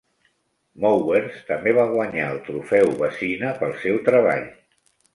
Mowers 0.85 1.35
també 1.51 1.75
va 1.81 1.87
guanyar 1.93 2.31
el 2.31 2.41
Trofeu 2.49 2.93
Vezina 3.05 3.55
pel 3.63 3.81
seu 3.87 4.05
treball. 4.13 4.47